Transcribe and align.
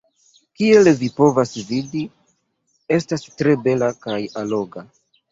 Kiel 0.59 0.87
vi 1.01 1.09
povas 1.17 1.51
vidi, 1.67 2.01
estas 2.97 3.25
tre 3.41 3.53
bela 3.67 3.91
kaj 4.07 4.17
alloga. 4.43 4.85